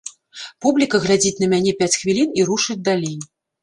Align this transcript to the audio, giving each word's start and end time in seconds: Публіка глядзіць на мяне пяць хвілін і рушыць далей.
Публіка 0.65 1.03
глядзіць 1.05 1.35
на 1.43 1.51
мяне 1.53 1.77
пяць 1.85 1.93
хвілін 2.01 2.29
і 2.43 2.51
рушыць 2.53 2.83
далей. 2.93 3.19